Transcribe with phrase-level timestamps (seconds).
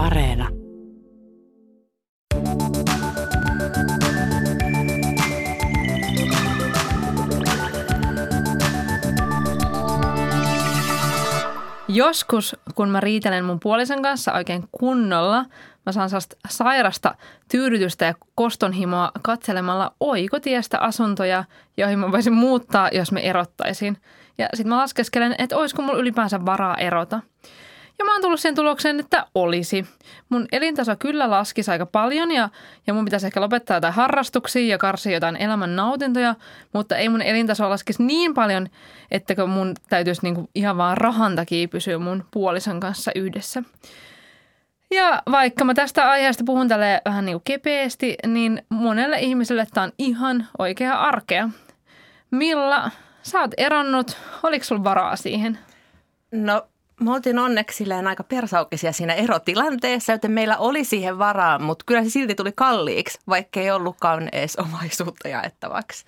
[0.00, 0.48] Areena.
[11.88, 15.44] Joskus, kun mä riitelen mun puolisen kanssa oikein kunnolla,
[15.86, 17.14] mä saan sellaista sairasta
[17.50, 21.44] tyydytystä ja kostonhimoa katselemalla oikotiestä asuntoja,
[21.76, 23.96] joihin mä voisin muuttaa, jos me erottaisiin.
[24.38, 27.20] Ja sitten mä laskeskelen, että olisiko mulla ylipäänsä varaa erota.
[28.00, 29.86] Ja mä oon tullut siihen tulokseen, että olisi.
[30.28, 32.48] Mun elintaso kyllä laskisi aika paljon ja,
[32.86, 36.34] ja mun pitäisi ehkä lopettaa jotain harrastuksia ja karsia jotain elämän nautintoja,
[36.72, 38.68] mutta ei mun elintaso laskisi niin paljon,
[39.10, 43.62] että mun täytyisi niinku ihan vaan rahan takia pysyä mun puolison kanssa yhdessä.
[44.90, 49.92] Ja vaikka mä tästä aiheesta puhun tälle vähän niin kepeästi, niin monelle ihmiselle tämä on
[49.98, 51.48] ihan oikea arkea.
[52.30, 52.90] Milla,
[53.22, 54.16] sä oot eronnut.
[54.42, 55.58] Oliko sulla varaa siihen?
[56.32, 56.69] No
[57.00, 62.10] me oltiin onneksi aika persaukkisia siinä erotilanteessa, joten meillä oli siihen varaa, mutta kyllä se
[62.10, 66.04] silti tuli kalliiksi, vaikka ei ollutkaan edes omaisuutta jaettavaksi.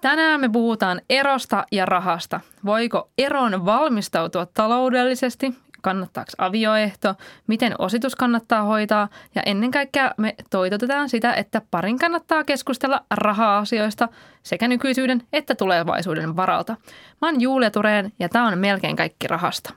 [0.00, 2.40] Tänään me puhutaan erosta ja rahasta.
[2.64, 7.14] Voiko eron valmistautua taloudellisesti kannattaako avioehto,
[7.46, 14.08] miten ositus kannattaa hoitaa ja ennen kaikkea me toitotetaan sitä, että parin kannattaa keskustella raha-asioista
[14.42, 16.76] sekä nykyisyyden että tulevaisuuden varalta.
[17.20, 19.74] Mä oon Julia Tureen ja tää on melkein kaikki rahasta.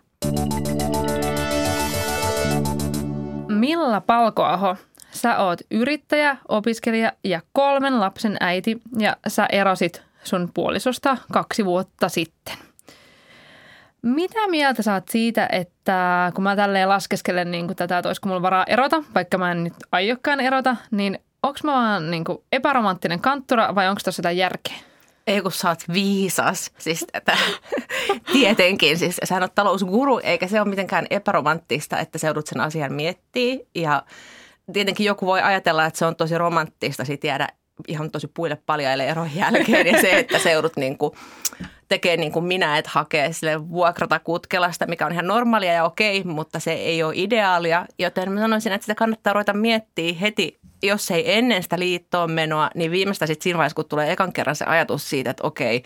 [3.48, 4.76] Milla Palkoaho,
[5.12, 12.10] sä oot yrittäjä, opiskelija ja kolmen lapsen äiti ja sä erosit sun puolisosta kaksi vuotta
[12.10, 12.71] sitten.
[14.02, 18.42] Mitä mieltä saat siitä, että kun mä tälleen laskeskelen niin kuin tätä, että olisiko mulla
[18.42, 23.20] varaa erota, vaikka mä en nyt aiokkaan erota, niin onko mä vaan niin kuin epäromanttinen
[23.20, 24.76] kanttura vai onko tässä jotain järkeä?
[25.28, 27.38] Ei kun sä oot viisas, siis tätä.
[28.34, 33.58] tietenkin, siis sä oot talousguru, eikä se ole mitenkään epäromanttista, että se sen asian miettiä
[33.76, 34.04] ja
[34.74, 37.48] tietenkin joku voi ajatella, että se on tosi romanttista sit jäädä
[37.88, 41.14] ihan tosi puille paljaille eron jälkeen ja se, että se joudut niin kuin
[41.88, 46.24] tekee niin kuin minä, että hakee sille vuokrata kutkelasta, mikä on ihan normaalia ja okei,
[46.24, 47.86] mutta se ei ole ideaalia.
[48.00, 52.70] Joten mä sanoisin, että sitä kannattaa ruveta miettiä heti, jos ei ennen sitä liittoon menoa,
[52.76, 55.84] niin viimeistä sitten siinä vaiheessa, kun tulee ekan kerran se ajatus siitä, että okei,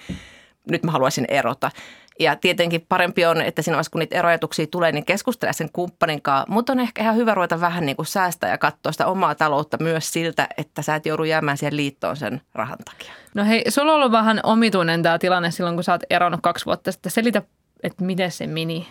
[0.70, 1.72] nyt mä haluaisin erota.
[2.20, 6.22] Ja tietenkin parempi on, että siinä vaiheessa, kun niitä eroajatuksia tulee, niin keskustele sen kumppanin
[6.22, 6.46] kanssa.
[6.50, 9.78] Mutta on ehkä ihan hyvä ruveta vähän niin kuin säästää ja katsoa sitä omaa taloutta
[9.80, 13.14] myös siltä, että sä et joudu jäämään siihen liittoon sen rahan takia.
[13.34, 16.66] No hei, sulla on ollut vähän omituinen tämä tilanne silloin, kun sä oot eronnut kaksi
[16.66, 17.12] vuotta sitten.
[17.12, 17.42] Selitä,
[17.84, 18.88] että miten se meni.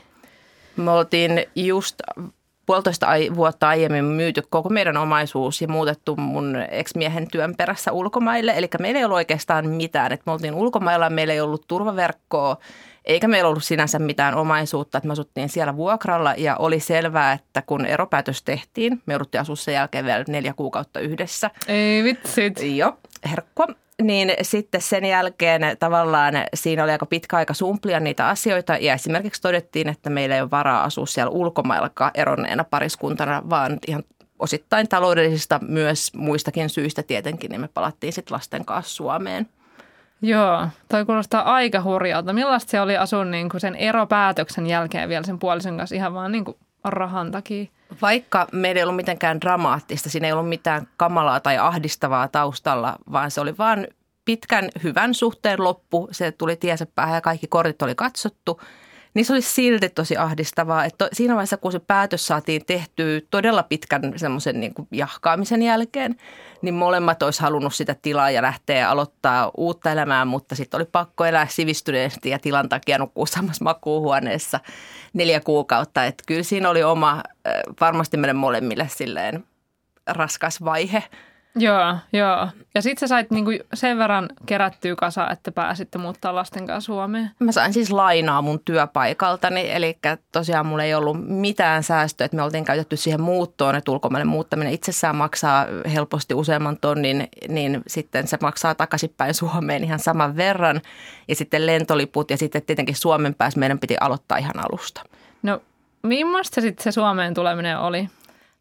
[0.76, 2.02] Me oltiin just
[2.66, 8.52] puolitoista vuotta aiemmin myyty koko meidän omaisuus ja muutettu mun ex-miehen työn perässä ulkomaille.
[8.56, 10.12] Eli meillä ei ollut oikeastaan mitään.
[10.12, 12.56] Et me oltiin ulkomailla, meillä ei ollut turvaverkkoa,
[13.04, 17.62] eikä meillä ollut sinänsä mitään omaisuutta, että me asuttiin siellä vuokralla ja oli selvää, että
[17.62, 21.50] kun eropäätös tehtiin, me jouduttiin asua sen jälkeen vielä neljä kuukautta yhdessä.
[21.68, 22.60] Ei vitsit.
[22.76, 22.98] Joo,
[23.30, 23.66] herkkua.
[24.02, 29.42] Niin sitten sen jälkeen tavallaan siinä oli aika pitkä aika sumplia niitä asioita ja esimerkiksi
[29.42, 34.04] todettiin, että meillä ei ole varaa asua siellä ulkomailla eronneena pariskuntana, vaan ihan
[34.38, 39.48] osittain taloudellisista myös muistakin syistä tietenkin, niin me palattiin sitten lasten kanssa Suomeen.
[40.22, 42.32] Joo, toi kuulostaa aika hurjalta.
[42.32, 46.32] Millaista se oli asua niin kuin sen eropäätöksen jälkeen vielä sen puolisen kanssa ihan vaan
[46.32, 47.66] niin kuin rahan takia?
[48.02, 53.30] Vaikka meillä ei ollut mitenkään dramaattista, siinä ei ollut mitään kamalaa tai ahdistavaa taustalla, vaan
[53.30, 53.88] se oli vain
[54.24, 56.08] pitkän hyvän suhteen loppu.
[56.10, 58.60] Se tuli tiensä päähän ja kaikki kortit oli katsottu–
[59.14, 60.84] niin se olisi silti tosi ahdistavaa.
[60.84, 66.16] Että siinä vaiheessa, kun se päätös saatiin tehtyä todella pitkän semmoisen niin jahkaamisen jälkeen,
[66.62, 71.24] niin molemmat olisi halunnut sitä tilaa ja lähteä aloittaa uutta elämää, mutta sitten oli pakko
[71.24, 74.60] elää sivistyneesti ja tilan takia nukkuu samassa makuuhuoneessa
[75.12, 76.04] neljä kuukautta.
[76.04, 77.22] Että kyllä siinä oli oma,
[77.80, 79.44] varmasti meille molemmille silleen
[80.06, 81.02] raskas vaihe–
[81.56, 82.48] Joo, joo.
[82.74, 87.30] Ja sitten sä sait niinku sen verran kerättyä kasa, että pääsitte muuttaa lasten kanssa Suomeen.
[87.38, 89.98] Mä sain siis lainaa mun työpaikaltani, eli
[90.32, 94.72] tosiaan mulla ei ollut mitään säästöä, että me oltiin käytetty siihen muuttoon, että ulkomaille muuttaminen
[94.72, 100.80] itsessään maksaa helposti useamman tonnin, niin sitten se maksaa takaisinpäin Suomeen ihan saman verran.
[101.28, 105.02] Ja sitten lentoliput ja sitten tietenkin Suomen päässä meidän piti aloittaa ihan alusta.
[105.42, 105.62] No,
[106.02, 108.08] millaista sitten se Suomeen tuleminen oli?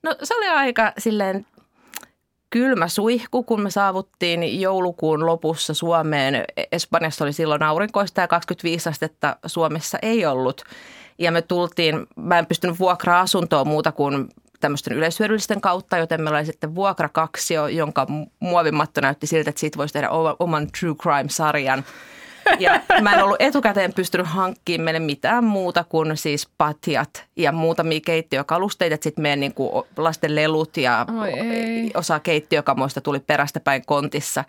[0.04, 1.46] No se oli aika silleen
[2.54, 6.46] kylmä suihku, kun me saavuttiin joulukuun lopussa Suomeen.
[6.72, 10.64] Espanjassa oli silloin aurinkoista ja 25 astetta Suomessa ei ollut.
[11.18, 14.30] Ja me tultiin, mä en pystynyt vuokraa asuntoa muuta kuin
[14.60, 18.08] tämmöisten yleishyödyllisten kautta, joten meillä oli sitten vuokrakaksio, jonka
[18.40, 20.10] muovimatto näytti siltä, että siitä voisi tehdä
[20.40, 21.84] oman True Crime-sarjan.
[22.60, 28.00] Ja mä en ollut etukäteen pystynyt hankkimaan meille mitään muuta kuin siis patjat ja muutamia
[28.06, 28.98] keittiökalusteita.
[29.02, 31.32] Sitten meidän niin kuin lasten lelut ja Oi
[31.94, 34.44] osa keittiökamoista tuli perästä päin kontissa.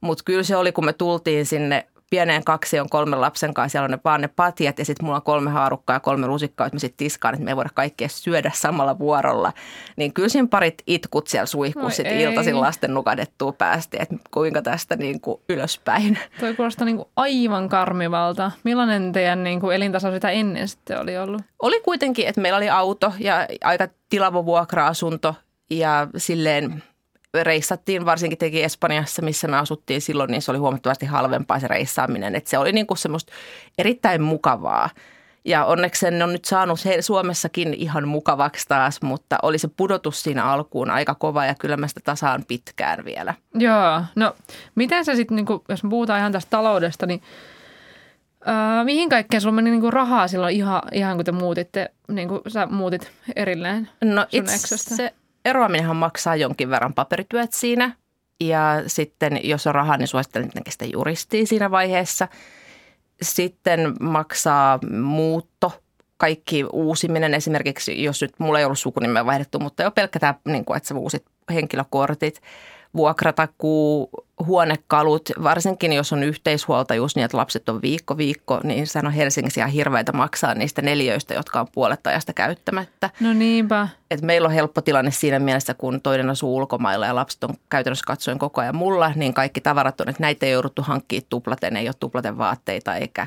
[0.00, 3.84] Mutta kyllä se oli, kun me tultiin sinne pieneen kaksi on kolmen lapsen kanssa, siellä
[3.84, 6.74] on ne, vaan ne patjat ja sitten mulla on kolme haarukkaa ja kolme lusikkaa, että
[6.74, 9.52] me sitten tiskaan, että me ei voida kaikkea syödä samalla vuorolla.
[9.96, 14.96] Niin kyllä siinä parit itkut siellä suihkussa sitten iltaisin lasten nukadettua päästi, että kuinka tästä
[14.96, 16.18] niin kuin ylöspäin.
[16.40, 18.50] Toi kuulostaa niin kuin aivan karmivalta.
[18.64, 21.42] Millainen teidän niin kuin elintaso sitä ennen sitten oli ollut?
[21.62, 25.34] Oli kuitenkin, että meillä oli auto ja aika tilava vuokra-asunto
[25.70, 26.82] ja silleen
[27.42, 32.34] reissattiin varsinkin teki Espanjassa, missä me asuttiin silloin, niin se oli huomattavasti halvempaa se reissaaminen.
[32.34, 33.32] Että se oli niin kuin semmoista
[33.78, 34.90] erittäin mukavaa.
[35.44, 40.22] Ja onneksi sen on nyt saanut he Suomessakin ihan mukavaksi taas, mutta oli se pudotus
[40.22, 43.34] siinä alkuun aika kova ja kyllä mä sitä tasaan pitkään vielä.
[43.54, 44.34] Joo, no
[44.74, 47.22] miten se sitten, niin jos me puhutaan ihan tästä taloudesta, niin
[48.48, 52.40] Öö, mihin kaikkeen sulla meni niinku rahaa silloin ihan, ihan kun te muutitte, niin kuin
[52.48, 57.96] sä muutit erilleen No itse eroaminenhan maksaa jonkin verran paperityöt siinä.
[58.40, 62.28] Ja sitten jos on rahaa, niin suosittelen tietenkin sitä juristia siinä vaiheessa.
[63.22, 65.82] Sitten maksaa muutto,
[66.16, 67.34] kaikki uusiminen.
[67.34, 70.88] Esimerkiksi jos nyt mulla ei ollut sukunimeä vaihdettu, mutta jo pelkkä tämä, niin kuin, että
[70.88, 72.40] sä uusit henkilökortit–
[72.96, 74.10] vuokratakuu,
[74.46, 79.60] huonekalut, varsinkin jos on yhteishuoltajuus niin, että lapset on viikko viikko, niin sehän on Helsingissä
[79.60, 83.10] ihan hirveitä maksaa niistä neljöistä, jotka on puolet ajasta käyttämättä.
[83.20, 83.88] No niinpä.
[84.10, 88.04] Et meillä on helppo tilanne siinä mielessä, kun toinen asuu ulkomailla ja lapset on käytännössä
[88.06, 91.88] katsoen koko ajan mulla, niin kaikki tavarat on, että näitä ei jouduttu hankkimaan tuplaten, ei
[91.88, 93.26] ole tuplaten vaatteita eikä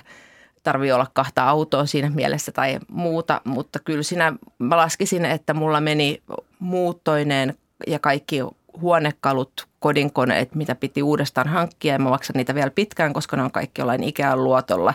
[0.64, 5.82] tarvii olla kahta autoa siinä mielessä tai muuta, mutta kyllä siinä mä laskisin, että mulla
[5.82, 6.22] meni
[6.60, 7.54] muuttoineen
[7.88, 8.40] ja kaikki
[8.82, 13.52] huonekalut, kodinkoneet, mitä piti uudestaan hankkia ja mä maksan niitä vielä pitkään, koska ne on
[13.52, 14.94] kaikki jollain ikään luotolla.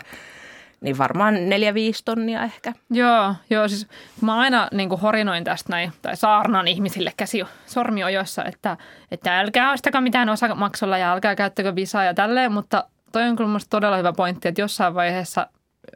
[0.81, 2.73] Niin varmaan neljä, viisi tonnia ehkä.
[2.89, 3.87] Joo, joo siis
[4.21, 8.77] mä aina niin kuin horinoin tästä näin, tai saarnan ihmisille käsi sormiojoissa, että,
[9.11, 13.59] että älkää ostakaa mitään osamaksulla ja älkää käyttäkö visaa ja tälleen, mutta toi on kyllä
[13.69, 15.47] todella hyvä pointti, että jossain vaiheessa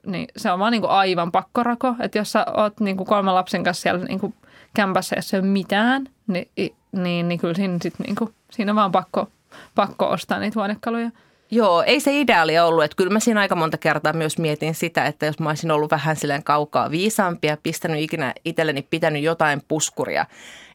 [0.05, 3.35] niin se on vaan niin kuin aivan pakkorako, että jos sä oot niin kuin kolmen
[3.35, 4.33] lapsen kanssa siellä niin kuin
[4.73, 8.91] kämpässä, jos ei ole mitään, niin niin, niin kyllä siinä, sit niinku, siinä on vaan
[8.91, 9.27] pakko,
[9.75, 11.11] pakko ostaa niitä huonekaluja.
[11.51, 12.83] Joo, ei se ideaali ollut.
[12.83, 15.91] Että kyllä mä siinä aika monta kertaa myös mietin sitä, että jos mä olisin ollut
[15.91, 20.25] vähän silleen kaukaa viisaampi ja pistänyt ikinä itselleni pitänyt jotain puskuria.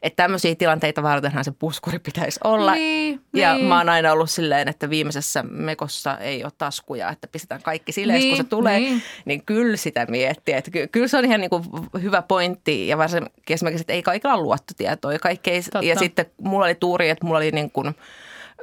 [0.03, 2.75] Että tämmöisiä tilanteita vartenhan se puskuri pitäisi olla.
[2.75, 3.67] Niin, ja niin.
[3.67, 8.19] mä oon aina ollut silleen, että viimeisessä mekossa ei ole taskuja, että pistetään kaikki silleen,
[8.19, 8.81] niin, kun se niin, tulee.
[8.81, 9.03] Niin.
[9.25, 10.55] niin kyllä sitä miettii.
[10.55, 11.65] Että kyllä se on ihan niin kuin
[12.03, 15.19] hyvä pointti ja varsinkin esimerkiksi, että ei kaikilla ole luottotietoja.
[15.19, 17.95] Kaikki ei, ja sitten mulla oli tuuri, että mulla oli niin kuin–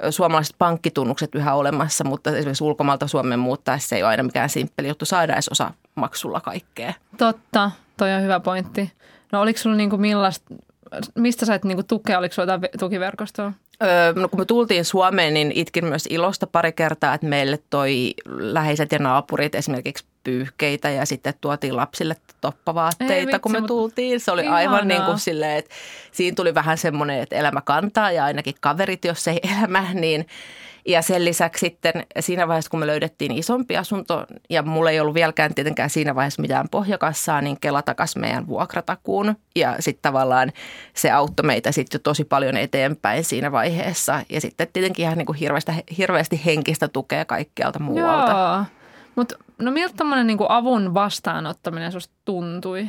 [0.09, 5.05] suomalaiset pankkitunnukset yhä olemassa, mutta esimerkiksi ulkomailta Suomeen muuttaessa ei ole aina mikään simppeli juttu
[5.05, 6.93] saada edes osa maksulla kaikkea.
[7.17, 8.91] Totta, toi on hyvä pointti.
[9.31, 10.55] No oliko sulla niinku millaista,
[11.15, 13.53] mistä sait niinku tukea, oliko sulla tukiverkostoa?
[13.83, 18.13] Öö, no kun me tultiin Suomeen, niin itkin myös ilosta pari kertaa, että meille toi
[18.27, 24.19] läheiset ja naapurit esimerkiksi pyyhkeitä ja sitten tuotiin lapsille toppavaatteita, Ei, kun me tultiin.
[24.19, 24.57] Se oli ihanaa.
[24.57, 25.75] aivan niin kuin silleen, että
[26.11, 30.25] siinä tuli vähän semmoinen, että elämä kantaa ja ainakin kaverit, jos ei elämä, niin
[30.87, 35.13] ja sen lisäksi sitten siinä vaiheessa, kun me löydettiin isompi asunto ja mulla ei ollut
[35.13, 39.35] vieläkään tietenkään siinä vaiheessa mitään pohjakassaa, niin Kela takas meidän vuokratakuun.
[39.55, 40.51] Ja sitten tavallaan
[40.93, 44.21] se auttoi meitä sitten jo tosi paljon eteenpäin siinä vaiheessa.
[44.29, 48.31] Ja sitten tietenkin ihan niin kuin hirveästi, hirveästi henkistä tukea kaikkialta muualta.
[48.31, 48.65] Joo.
[49.15, 52.87] Mutta no miltä tämmöinen niin avun vastaanottaminen susta tuntui?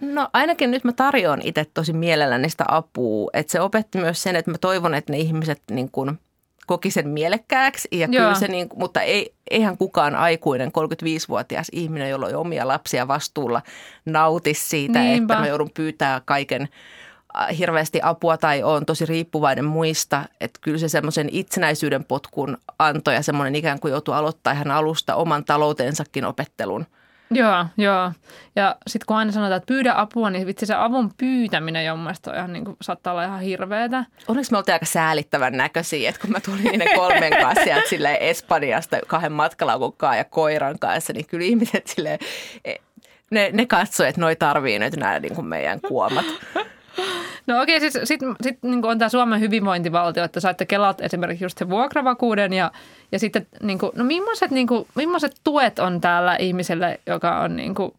[0.00, 3.30] No ainakin nyt mä tarjoan itse tosi mielelläni sitä apua.
[3.32, 6.18] Että se opetti myös sen, että mä toivon, että ne ihmiset niin kuin
[6.66, 7.88] koki sen mielekkääksi.
[7.92, 13.08] Ja kyllä se niin, mutta ei, eihän kukaan aikuinen 35-vuotias ihminen, jolla on omia lapsia
[13.08, 13.62] vastuulla,
[14.04, 15.34] nauti siitä, Niinpä.
[15.34, 16.68] että mä joudun pyytää kaiken–
[17.58, 20.24] hirveästi apua tai on tosi riippuvainen muista.
[20.40, 25.14] Että kyllä se semmoisen itsenäisyyden potkun antoi ja semmoinen ikään kuin joutui aloittaa ihan alusta
[25.14, 26.86] oman taloutensakin opettelun.
[27.34, 28.12] Joo, joo.
[28.56, 32.36] Ja sitten kun aina sanotaan, että pyydä apua, niin vitsi se avun pyytäminen jo mielestäni
[32.36, 34.04] ihan niin kuin, saattaa olla ihan hirveetä.
[34.28, 38.16] Onneksi me oltiin aika säälittävän näköisiä, että kun mä tulin niiden kolmen kanssa sieltä silleen
[38.20, 42.18] Espanjasta kahden matkalaukun ja koiran kanssa, niin kyllä ihmiset silleen,
[42.64, 42.74] e,
[43.30, 46.26] ne, ne katsoivat, että noi tarvii nyt nämä niin kuin meidän kuomat.
[47.46, 51.44] No okei, okay, siis sitten sit, niin on tämä Suomen hyvinvointivaltio, että saitte kelat esimerkiksi
[51.44, 52.70] just sen vuokravakuuden ja,
[53.12, 57.56] ja sitten niin kuin, no millaiset, niin kuin, millaiset tuet on täällä ihmiselle, joka on
[57.56, 57.92] niin kuin,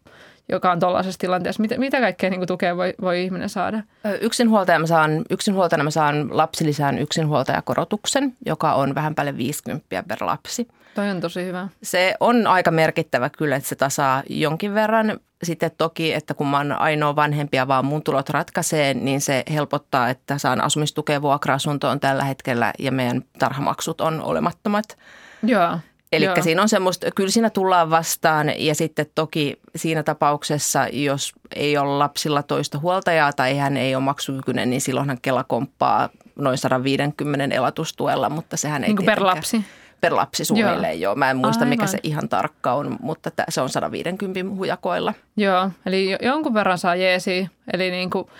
[0.48, 1.60] joka on tuollaisessa tilanteessa?
[1.60, 3.82] Mitä, mitä kaikkea niin kuin tukea voi, voi ihminen saada?
[4.20, 10.68] Yksinhuoltaja mä saan, yksinhuoltajana mä saan lapsilisään yksinhuoltajakorotuksen, joka on vähän päälle 50 per lapsi.
[10.94, 11.68] Toi on tosi hyvä.
[11.82, 15.20] Se on aika merkittävä kyllä, että se tasaa jonkin verran.
[15.42, 20.08] Sitten toki, että kun mä oon ainoa vanhempia, vaan mun tulot ratkaisee, niin se helpottaa,
[20.08, 24.98] että saan asumistukea vuokra-asuntoon tällä hetkellä ja meidän tarhamaksut on olemattomat.
[25.42, 25.78] Joo.
[26.12, 31.76] Eli siinä on semmoista, kyllä siinä tullaan vastaan ja sitten toki siinä tapauksessa, jos ei
[31.76, 37.54] ole lapsilla toista huoltajaa tai hän ei ole maksukykyinen, niin silloinhan Kela komppaa noin 150
[37.54, 39.64] elatustuella, mutta sehän ei niin kuin per lapsi?
[40.04, 41.10] Per lapsi suunnilleen, joo.
[41.10, 41.14] joo.
[41.16, 41.68] Mä en muista, Aivan.
[41.68, 45.14] mikä se ihan tarkka on, mutta se on 150 hujakoilla.
[45.36, 48.26] Joo, eli jonkun verran saa jeesi, eli niin kuin–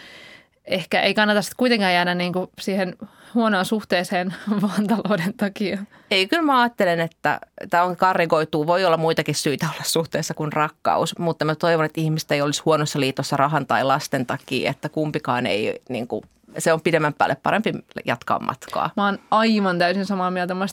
[0.65, 2.97] ehkä ei kannata sitten kuitenkaan jäädä niin kuin siihen
[3.35, 5.79] huonoon suhteeseen vaan talouden takia.
[6.11, 7.41] Ei, kyllä mä ajattelen, että
[7.71, 8.67] tämä on karrikoituu.
[8.67, 12.63] Voi olla muitakin syitä olla suhteessa kuin rakkaus, mutta mä toivon, että ihmistä ei olisi
[12.65, 16.23] huonossa liitossa rahan tai lasten takia, että kumpikaan ei, niin kuin,
[16.59, 17.73] se on pidemmän päälle parempi
[18.05, 18.91] jatkaa matkaa.
[18.97, 20.55] Mä oon aivan täysin samaa mieltä.
[20.55, 20.67] Mä,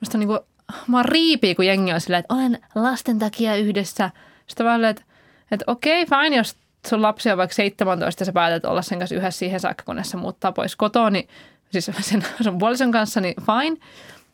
[0.00, 0.40] musta niin kuin,
[0.86, 4.10] mä riipii, kun jengi on silleen, että olen lasten takia yhdessä.
[4.46, 5.02] Sitten vaan, että,
[5.50, 6.56] että okei, fine, jos
[6.86, 10.10] sun lapsi on vaikka 17 ja sä päätät olla sen kanssa yhdessä siihen saakka, kunnes
[10.10, 11.28] se muuttaa pois kotoa, niin
[11.70, 13.76] siis sen sun puolison kanssa, niin fine.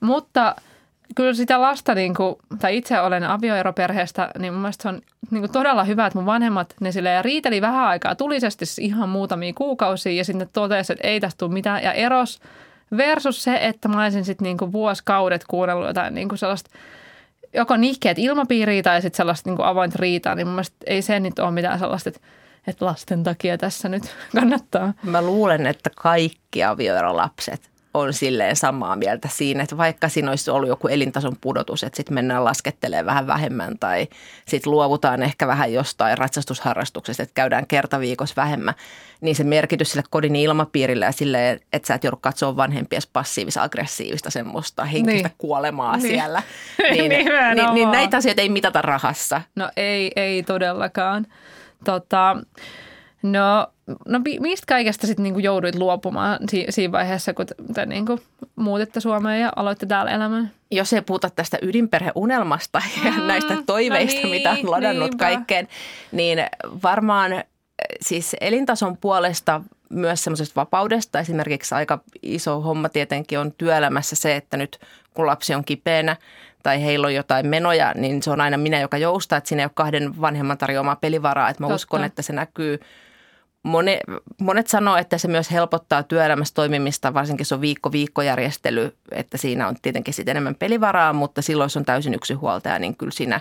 [0.01, 0.57] Mutta
[1.15, 5.43] kyllä sitä lasta, niin kuin, tai itse olen avioeroperheestä, niin mun mielestä se on niin
[5.43, 9.53] kuin todella hyvä, että mun vanhemmat ne sille riiteli vähän aikaa tulisesti, siis ihan muutamia
[9.53, 12.41] kuukausia, ja sitten totesi, että ei tästä tule mitään, ja eros
[12.97, 16.71] versus se, että mä olisin sitten niin vuosikaudet kuunnellut jotain niin kuin sellaista
[17.55, 21.39] joko nihkeet ilmapiiriä tai sitten sellaista niin avointa riitaa, niin mun mielestä ei se nyt
[21.39, 22.21] ole mitään sellaista, että,
[22.67, 24.93] että lasten takia tässä nyt kannattaa.
[25.03, 30.69] Mä luulen, että kaikki avioerolapset on silleen samaa mieltä siinä, että vaikka siinä olisi ollut
[30.69, 34.09] joku elintason pudotus, että sitten mennään laskettelemaan vähän vähemmän tai
[34.49, 38.75] sitten luovutaan ehkä vähän jostain ratsastusharrastuksesta, että käydään kerta viikossa vähemmän,
[39.21, 44.31] niin se merkitys sille kodin ilmapiirille ja sille, että sä et joudu katsoa vanhempies passiivis-aggressiivista
[44.31, 45.37] semmoista henkistä niin.
[45.39, 46.09] kuolemaa niin.
[46.09, 46.43] siellä.
[46.91, 49.43] Niin, niin, niin, niin näitä asioita ei mitata rahassa.
[49.57, 51.27] No ei, ei todellakaan.
[51.85, 52.37] Tota,
[53.25, 53.67] No,
[54.09, 58.21] no mistä kaikesta sitten niinku jouduit luopumaan si- siinä vaiheessa, kun te niinku
[58.57, 60.51] muutitte Suomeen ja aloitte täällä elämän?
[60.71, 65.25] Jos ei puhuta tästä ydinperheunelmasta ja mm, näistä toiveista, no niin, mitä on ladannut niinpä.
[65.25, 65.69] kaikkeen,
[66.13, 66.39] niin
[66.83, 67.45] varmaan
[68.01, 71.21] siis elintason puolesta myös semmoisesta vapaudesta.
[71.21, 74.79] Esimerkiksi aika iso homma tietenkin on työelämässä se, että nyt
[75.15, 76.17] kun lapsi on kipeänä
[76.63, 79.67] tai heillä on jotain menoja, niin se on aina minä, joka joustaa, että siinä ei
[79.67, 81.49] ole kahden vanhemman tarjoamaa pelivaraa.
[81.49, 81.75] Että mä Totta.
[81.75, 82.81] uskon, että se näkyy–
[83.65, 84.01] Monet,
[84.41, 89.77] monet sanoo, että se myös helpottaa työelämässä toimimista, varsinkin se on viikko-viikkojärjestely, että siinä on
[89.83, 93.41] tietenkin sitten enemmän pelivaraa, mutta silloin jos on täysin yksinhuoltaja, niin kyllä siinä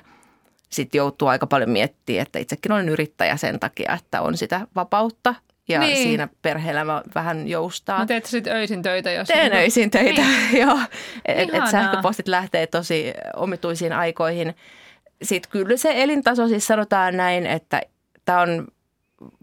[0.70, 5.36] sitten joutuu aika paljon miettimään, että itsekin olen yrittäjä sen takia, että on sitä vapautta
[5.68, 5.98] ja niin.
[5.98, 8.00] siinä perhe-elämä vähän joustaa.
[8.00, 9.12] No teet sitten öisin töitä?
[9.12, 9.62] Jos Teen niin.
[9.62, 10.58] öisin töitä, niin.
[10.62, 10.80] joo.
[11.26, 14.56] Että et sähköpostit lähtee tosi omituisiin aikoihin.
[15.24, 17.82] Sitten kyllä se elintaso, siis sanotaan näin, että
[18.26, 18.68] tämä on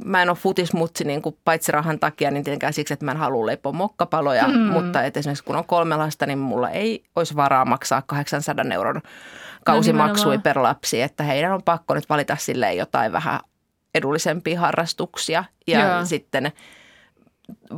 [0.05, 3.17] mä en ole futismutsi niin kuin paitsi rahan takia, niin tietenkään siksi, että mä en
[3.17, 4.59] halua leipoa mokkapaloja, mm.
[4.59, 9.03] mutta että esimerkiksi kun on kolme lasta, niin mulla ei olisi varaa maksaa 800 euron
[9.65, 13.41] kausimaksui no, per lapsi, että heidän on pakko nyt valita silleen jotain vähän
[13.95, 16.05] edullisempia harrastuksia ja Joo.
[16.05, 16.53] sitten–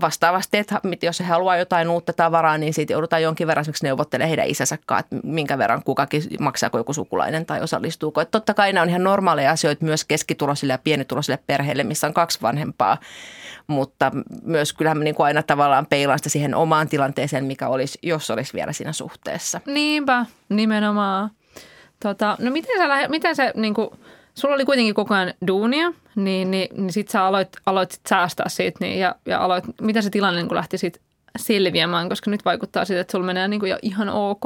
[0.00, 4.29] vastaavasti, että jos he haluaa jotain uutta tavaraa, niin siitä joudutaan jonkin verran esimerkiksi neuvottelemaan
[4.29, 8.21] heidän isänsä että minkä verran kukakin, maksaako joku sukulainen tai osallistuuko.
[8.21, 12.14] Että totta kai nämä on ihan normaaleja asioita myös keskituloisille ja pienituloisille perheille, missä on
[12.14, 12.99] kaksi vanhempaa,
[13.67, 14.11] mutta
[14.43, 18.31] myös kyllähän mä niin kuin aina tavallaan peilaan sitä siihen omaan tilanteeseen, mikä olisi, jos
[18.31, 19.61] olisi vielä siinä suhteessa.
[19.67, 21.31] Niinpä, nimenomaan.
[22.02, 23.88] Tota, no miten, lähe, miten se niin kuin–
[24.35, 28.49] sulla oli kuitenkin koko ajan duunia, niin, niin, niin sitten sä aloit, aloit sit säästää
[28.49, 31.01] siitä niin, ja, ja aloit, mitä se tilanne niin lähti sit
[31.39, 34.43] selviämään, koska nyt vaikuttaa siitä, että sulla menee niin jo ihan ok.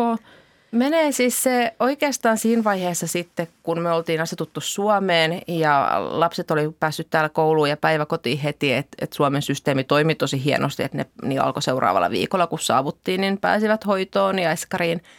[0.70, 6.70] Menee siis se oikeastaan siinä vaiheessa sitten, kun me oltiin asetuttu Suomeen ja lapset oli
[6.80, 11.06] päässyt täällä kouluun ja päiväkotiin heti, että, että Suomen systeemi toimi tosi hienosti, että ne
[11.22, 15.02] niin alkoi seuraavalla viikolla, kun saavuttiin, niin pääsivät hoitoon ja eskariin–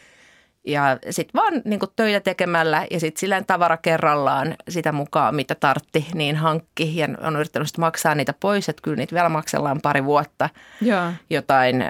[0.68, 6.08] ja sitten vaan niin töitä tekemällä ja sitten silleen tavara kerrallaan sitä mukaan, mitä tartti,
[6.14, 6.98] niin hankki.
[6.98, 10.50] Ja on yrittänyt sitten maksaa niitä pois, että kyllä niitä vielä maksellaan pari vuotta.
[10.82, 11.14] Ja.
[11.30, 11.84] Jotain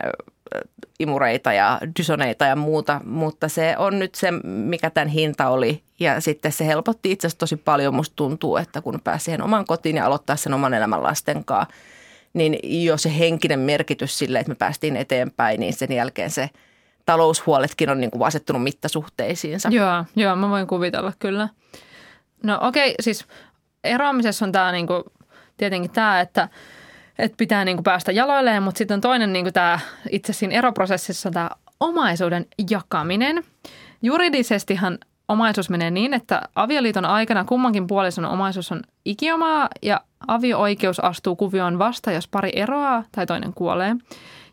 [0.99, 5.83] imureita ja dysoneita ja muuta, mutta se on nyt se, mikä tämän hinta oli.
[5.99, 9.65] Ja sitten se helpotti itse asiassa tosi paljon, musta tuntuu, että kun pääsi siihen oman
[9.65, 11.73] kotiin ja aloittaa sen oman elämän lasten kanssa,
[12.33, 16.49] niin jo se henkinen merkitys sille, että me päästiin eteenpäin, niin sen jälkeen se–
[17.07, 19.69] taloushuoletkin on niin kuin asettunut mittasuhteisiinsa.
[19.69, 21.49] Joo, joo, mä voin kuvitella kyllä.
[22.43, 23.25] No okei, okay, siis
[23.83, 25.03] eroamisessa on tämä niin kuin,
[25.57, 26.49] tietenkin tämä, että,
[27.19, 29.79] että pitää niin kuin päästä jaloilleen, mutta sitten on toinen niin kuin tämä
[30.11, 31.49] itse siinä eroprosessissa tämä
[31.79, 33.43] omaisuuden jakaminen.
[34.01, 34.97] Juridisestihan
[35.27, 41.79] omaisuus menee niin, että avioliiton aikana kummankin puolison omaisuus on ikiomaa ja avio-oikeus astuu kuvioon
[41.79, 43.95] vasta, jos pari eroaa tai toinen kuolee.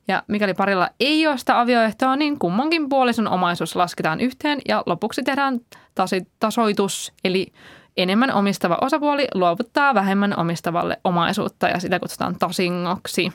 [0.08, 5.23] Ja mikäli parilla ei ole sitä avioehtoa, niin kummankin puolison omaisuus lasketaan yhteen ja lopuksi
[5.23, 5.61] tehdään
[5.94, 7.52] tasi- tasoitus, eli
[7.96, 13.32] enemmän omistava osapuoli luovuttaa vähemmän omistavalle omaisuutta ja sitä kutsutaan tasingoksi.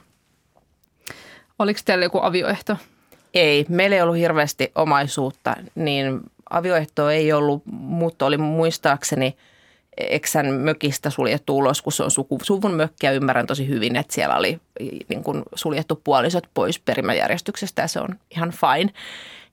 [1.59, 2.77] Oliko teillä joku avioehto?
[3.33, 9.37] Ei, meillä ei ollut hirveästi omaisuutta, niin avioehto ei ollut, mutta oli muistaakseni
[9.99, 14.13] eksän mökistä suljettu ulos, kun se on suku, suvun mökki ja ymmärrän tosi hyvin, että
[14.13, 14.59] siellä oli
[15.09, 18.91] niin kuin suljettu puolisot pois perimäjärjestyksestä ja se on ihan fine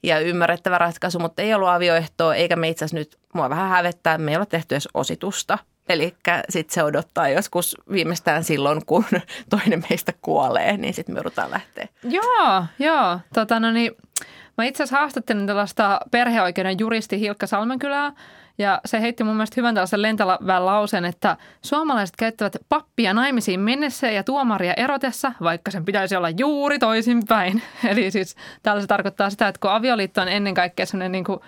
[0.03, 4.19] ja ymmärrettävä ratkaisu, mutta ei ollut avioehtoa, eikä me itse asiassa nyt, mua vähän hävettää,
[4.19, 5.59] me ei ole tehty edes ositusta.
[5.88, 6.15] Eli
[6.49, 9.05] sitten se odottaa joskus viimeistään silloin, kun
[9.50, 11.88] toinen meistä kuolee, niin sitten me joudutaan lähteä.
[12.03, 13.21] Joo, joo.
[13.35, 13.93] Tota, no niin,
[14.59, 18.12] mä itse asiassa haastattelin tällaista perheoikeuden juristi Hilkka Salmenkylää,
[18.58, 24.10] ja se heitti mun mielestä hyvän tällaisen lentävän lauseen, että suomalaiset käyttävät pappia naimisiin mennessä
[24.10, 27.62] ja tuomaria erotessa, vaikka sen pitäisi olla juuri toisinpäin.
[27.90, 31.40] Eli siis täällä se tarkoittaa sitä, että kun avioliitto on ennen kaikkea sellainen niin kuin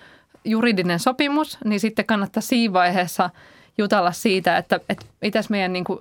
[0.44, 3.30] juridinen sopimus, niin sitten kannattaa siinä vaiheessa
[3.78, 6.00] jutella siitä, että, että mitäs meidän niin kuin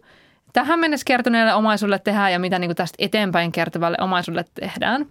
[0.53, 5.05] tähän mennessä kertoneelle omaisuudelle tehdään ja mitä niin kuin tästä eteenpäin kertovalle omaisuudelle tehdään.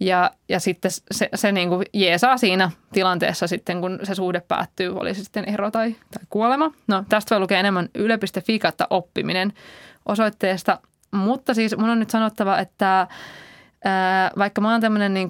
[0.00, 4.96] Ja, ja sitten se, se niin kuin jeesaa siinä tilanteessa sitten, kun se suhde päättyy,
[4.98, 6.70] oli se sitten ero tai, tai kuolema.
[6.86, 9.52] No tästä voi lukea enemmän yle.fi kautta oppiminen
[10.06, 10.78] osoitteesta.
[11.10, 13.06] Mutta siis mun on nyt sanottava, että
[13.84, 15.28] ää, vaikka mä oon tämmöinen niin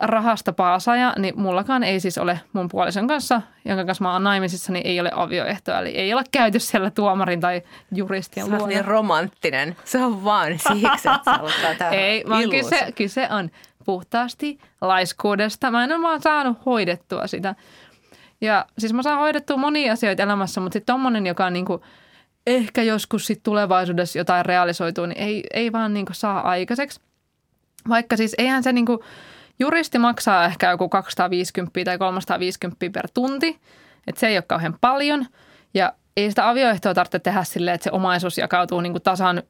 [0.00, 4.72] rahasta paasaja, niin mullakaan ei siis ole mun puolison kanssa, jonka kanssa mä oon naimisissa,
[4.72, 5.78] niin ei ole avioehtoa.
[5.78, 7.62] Eli ei ole käyty siellä tuomarin tai
[7.94, 8.66] juristin luona.
[8.66, 9.76] niin romanttinen.
[9.84, 11.38] Se on vaan siksi, että
[11.78, 13.50] sä Ei, vaan kyse, kyse on
[13.88, 15.70] puhtaasti laiskuudesta.
[15.70, 17.54] Mä en ole vaan saanut hoidettua sitä.
[18.40, 21.84] Ja siis mä saan hoidettua monia asioita elämässä, mutta sitten tommonen, joka on niinku,
[22.46, 27.00] ehkä joskus sit tulevaisuudessa jotain realisoituu, niin ei, ei vaan niinku saa aikaiseksi.
[27.88, 29.04] Vaikka siis eihän se niinku,
[29.58, 33.60] juristi maksaa ehkä joku 250 tai 350 per tunti,
[34.06, 35.26] että se ei ole kauhean paljon.
[35.74, 39.42] Ja ei sitä avioehtoa tarvitse tehdä silleen, että se omaisuus jakautuu niin kuin tasan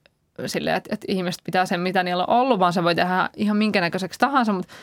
[0.47, 3.57] silleen, että, että ihmiset pitää sen, mitä niillä on ollut, vaan se voi tehdä ihan
[3.57, 4.53] minkä näköiseksi tahansa.
[4.53, 4.75] Mutta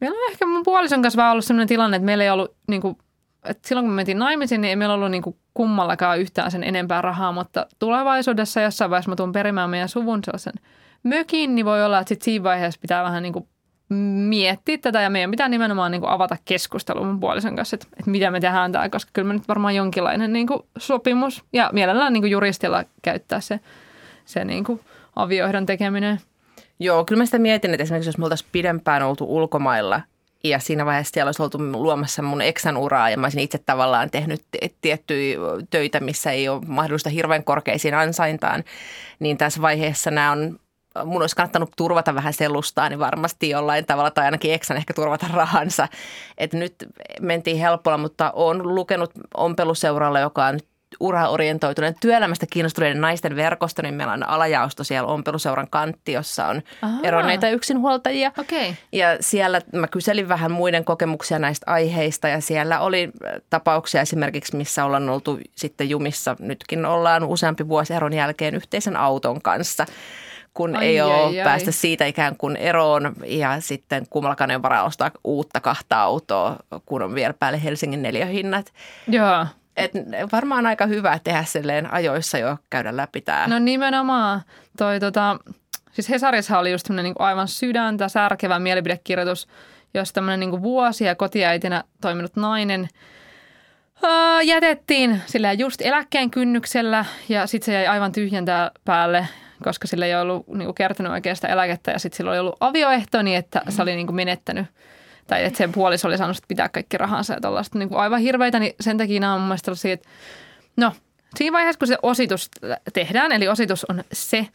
[0.00, 2.82] meillä on ehkä mun puolison kanssa vaan ollut sellainen tilanne, että meillä ei ollut, niin
[2.82, 2.98] kuin,
[3.44, 6.64] että silloin kun me mentiin naimisiin, niin ei meillä ollut niin kuin kummallakaan yhtään sen
[6.64, 10.52] enempää rahaa, mutta tulevaisuudessa jossain vaiheessa mä tuun perimään meidän suvun sellaisen
[11.02, 13.48] mökin, niin voi olla, että sit siinä vaiheessa pitää vähän niin kuin
[14.28, 18.10] miettiä tätä ja meidän pitää nimenomaan niin kuin avata keskustelua mun puolison kanssa, että, että
[18.10, 22.12] mitä me tehdään täällä, koska kyllä me nyt varmaan jonkinlainen niin kuin sopimus ja mielellään
[22.12, 23.60] niin kuin juristilla käyttää se,
[24.24, 24.80] se niin kuin
[25.16, 26.20] avioehdon tekeminen.
[26.80, 30.00] Joo, kyllä mä sitä mietin, että esimerkiksi jos me oltaisiin pidempään oltu ulkomailla
[30.44, 34.10] ja siinä vaiheessa siellä olisi oltu luomassa mun eksän uraa ja mä olisin itse tavallaan
[34.10, 34.42] tehnyt
[34.80, 35.36] tiettyjä
[35.70, 38.64] töitä, missä ei ole mahdollista hirveän korkeisiin ansaintaan,
[39.18, 40.58] niin tässä vaiheessa nämä on
[41.04, 45.26] mun olisi kannattanut turvata vähän sellustaa, niin varmasti jollain tavalla, tai ainakin eksän ehkä turvata
[45.32, 45.88] rahansa.
[46.38, 46.74] Et nyt
[47.20, 50.58] mentiin helpolla, mutta olen lukenut ompeluseuralla, joka on
[51.00, 56.98] uraorientoituneen työelämästä kiinnostuneiden naisten verkosto, niin meillä on alajaosto siellä ompeluseuran kantti, jossa on Aha.
[57.02, 58.32] eronneita yksinhuoltajia.
[58.38, 58.74] Okay.
[58.92, 63.10] Ja siellä mä kyselin vähän muiden kokemuksia näistä aiheista ja siellä oli
[63.50, 69.42] tapauksia esimerkiksi, missä ollaan oltu sitten jumissa, nytkin ollaan useampi vuosi eron jälkeen yhteisen auton
[69.42, 69.86] kanssa
[70.54, 74.62] kun ai, ei ai, ole ai, päästä siitä ikään kuin eroon ja sitten kummallakaan ei
[74.62, 78.72] varaa ostaa uutta kahta autoa, kun on vielä päälle Helsingin neljöhinnat.
[79.08, 79.46] Joo.
[79.76, 79.92] Et
[80.32, 83.46] varmaan aika hyvä tehdä silleen ajoissa jo käydä läpi tämä.
[83.48, 84.40] No nimenomaan.
[84.78, 85.36] Toi, tota,
[85.92, 89.48] siis Hesarissa oli just niin aivan sydäntä särkevä mielipidekirjoitus,
[89.94, 92.88] jossa tämmöinen niin vuosia kotiäitinä toiminut nainen
[94.02, 99.28] ää, jätettiin sillä just eläkkeen kynnyksellä ja sitten se jäi aivan tyhjentää päälle,
[99.64, 103.36] koska sillä ei ollut niin kuin oikeasta eläkettä ja sitten sillä oli ollut avioehto niin,
[103.38, 104.66] että se oli niin kuin menettänyt–
[105.26, 108.58] tai että sen puoliso oli että pitää kaikki rahansa ja tällaista niin kuin aivan hirveitä,
[108.58, 110.08] niin sen takia nämä on mun mielestä että
[110.76, 110.92] no
[111.36, 112.50] siinä vaiheessa, kun se ositus
[112.92, 114.48] tehdään, eli ositus on se,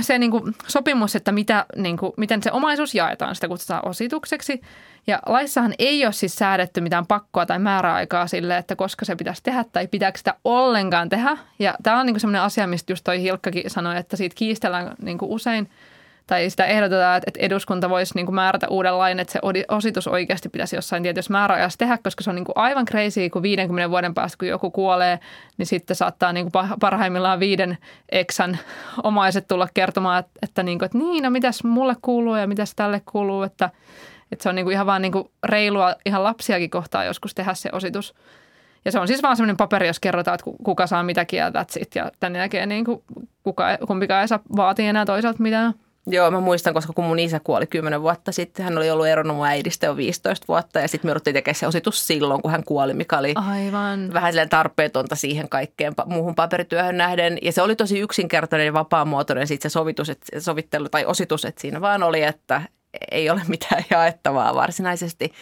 [0.00, 4.60] se niin kuin sopimus, että mitä, niin kuin, miten se omaisuus jaetaan, sitä kutsutaan ositukseksi.
[5.06, 9.42] Ja laissahan ei ole siis säädetty mitään pakkoa tai määräaikaa sille, että koska se pitäisi
[9.42, 11.38] tehdä tai pitääkö sitä ollenkaan tehdä.
[11.58, 15.18] Ja tämä on niin semmoinen asia, mistä just toi Hilkkakin sanoi, että siitä kiistellään niin
[15.18, 15.70] kuin usein–
[16.26, 20.48] tai sitä ehdotetaan, että eduskunta voisi niin kuin määrätä uuden lain, että se ositus oikeasti
[20.48, 24.14] pitäisi jossain tietyssä määräajassa tehdä, koska se on niin kuin aivan crazy, kun 50 vuoden
[24.14, 25.18] päästä, kun joku kuolee,
[25.58, 28.58] niin sitten saattaa niin kuin parhaimmillaan viiden eksän
[29.02, 33.02] omaiset tulla kertomaan, että, niin, kuin, että niin, no mitäs mulle kuuluu ja mitäs tälle
[33.12, 33.70] kuuluu, että,
[34.32, 37.54] että se on niin kuin ihan vaan niin kuin reilua ihan lapsiakin kohtaa joskus tehdä
[37.54, 38.14] se ositus.
[38.84, 41.94] Ja se on siis vaan semmoinen paperi, jos kerrotaan, että kuka saa that's it.
[41.94, 43.02] Ja tämän jälkeen niin kuin
[43.42, 45.74] kuka, kumpikaan ei saa vaatia enää toisaalta mitään.
[46.06, 49.36] Joo, mä muistan, koska kun mun isä kuoli 10 vuotta sitten, hän oli ollut eronnut
[49.36, 52.64] mun äidistä jo 15 vuotta ja sitten me jouduttiin tekemään se ositus silloin, kun hän
[52.64, 54.12] kuoli, mikä oli Aivan.
[54.12, 57.38] vähän silleen tarpeetonta siihen kaikkeen muuhun paperityöhön nähden.
[57.42, 61.60] Ja se oli tosi yksinkertainen ja vapaamuotoinen sitten se sovitus, että, sovittelu tai ositus, että
[61.60, 62.62] siinä vaan oli, että
[63.10, 65.32] ei ole mitään jaettavaa varsinaisesti.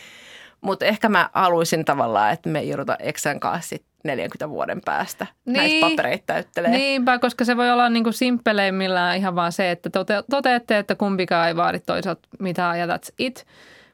[0.60, 5.26] Mutta ehkä mä haluaisin tavallaan, että me ei jouduta Eksän kanssa sit 40 vuoden päästä
[5.44, 6.70] niin, näitä papereita täyttelee.
[6.70, 10.94] Niinpä, koska se voi olla niin kuin simpeleimmillään ihan vaan se, että tote, toteatte, että
[10.94, 13.46] kumpikaan ei vaadi toisaalta mitään ja that's it.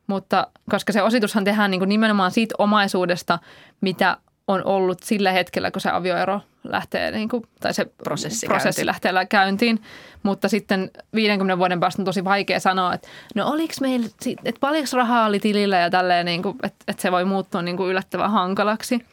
[0.06, 3.38] Mutta koska se ositushan tehdään niin kuin nimenomaan siitä omaisuudesta,
[3.80, 4.16] mitä
[4.48, 9.12] on ollut sillä hetkellä, kun se avioero lähtee, niin kuin, tai se prosessi, prosessi lähtee
[9.28, 9.82] käyntiin.
[10.22, 14.06] Mutta sitten 50 vuoden päästä on tosi vaikea sanoa, että no oliko meillä,
[14.44, 17.76] että paljonko rahaa oli tilillä ja tälleen, niin kuin, että, että se voi muuttua niin
[17.76, 19.06] kuin yllättävän hankalaksi.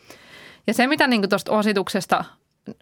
[0.67, 2.23] Ja se, mitä niin tuosta osituksesta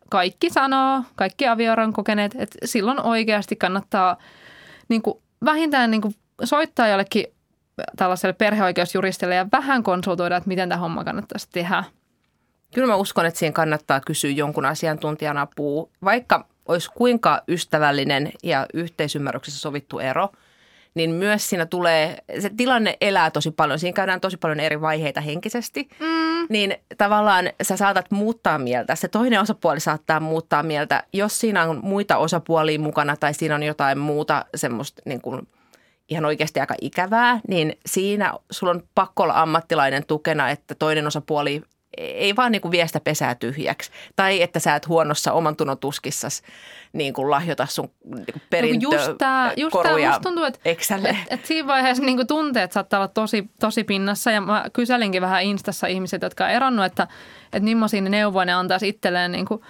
[0.10, 4.18] kaikki sanoo, kaikki avioeron kokeneet, että silloin oikeasti kannattaa
[4.90, 7.26] niin kuin vähintään niin kuin soittaa jollekin
[7.96, 11.84] tällaiselle perheoikeusjuristille ja vähän konsultoida, että miten tämä homma kannattaisi tehdä.
[12.74, 18.66] Kyllä mä uskon, että siinä kannattaa kysyä jonkun asiantuntijan apua, vaikka olisi kuinka ystävällinen ja
[18.74, 20.30] yhteisymmärryksessä sovittu ero–
[20.94, 23.80] niin myös siinä tulee, se tilanne elää tosi paljon.
[23.80, 25.90] Siinä käydään tosi paljon eri vaiheita henkisesti.
[26.00, 26.48] Mm.
[26.50, 28.96] Niin tavallaan sä saatat muuttaa mieltä.
[28.96, 33.64] Se toinen osapuoli saattaa muuttaa mieltä, jos siinä on muita osapuolia mukana tai siinä on
[33.64, 35.48] jotain muuta semmoista niin kuin
[36.10, 41.62] ihan oikeasti aika ikävää, niin siinä sulla on pakko olla ammattilainen tukena, että toinen osapuoli
[41.98, 43.92] ei vaan niin kuin vie sitä pesää tyhjäksi.
[44.16, 46.42] Tai että sä et huonossa oman tunnon tuskissas
[46.94, 50.80] niin kuin lahjota sun niin perintö no, just tää, just tää, musta tuntuu, että et,
[51.30, 54.32] et siinä vaiheessa niin kuin tunteet saattaa olla tosi, tosi pinnassa.
[54.32, 57.08] Ja mä kyselinkin vähän Instassa ihmiset, jotka on eronnut, että,
[57.46, 59.62] että millaisia neuvoja ne antaisi itselleen niin kuin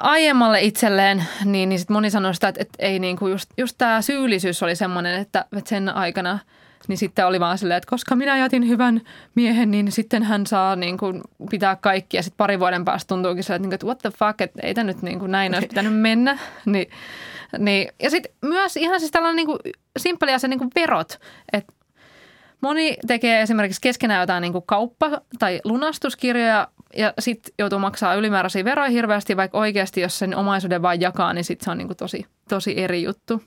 [0.00, 3.74] aiemmalle itselleen, niin, niin sit moni sanoi sitä, että, että ei niin kuin just, just
[3.78, 6.38] tämä syyllisyys oli semmoinen, että, että sen aikana–
[6.88, 9.00] niin sitten oli vaan silleen, että koska minä jätin hyvän
[9.34, 12.16] miehen, niin sitten hän saa niin kuin pitää kaikki.
[12.16, 14.84] Ja sitten pari vuoden päästä tuntuukin silleen, että, niinku, what the fuck, että ei tämä
[14.84, 16.38] nyt niin kuin näin olisi pitänyt mennä.
[16.66, 16.90] Niin,
[17.58, 17.88] niin.
[18.02, 19.58] Ja sitten myös ihan siis tällainen niin kuin
[19.98, 21.20] simppeli asia, niin kuin verot.
[21.52, 21.72] Että
[22.60, 28.64] moni tekee esimerkiksi keskenään jotain niin kuin kauppa- tai lunastuskirjoja ja sitten joutuu maksaa ylimääräisiä
[28.64, 31.96] veroja hirveästi, vaikka oikeasti jos sen omaisuuden vain jakaa, niin sitten se on niin kuin
[31.96, 33.42] tosi, tosi eri juttu.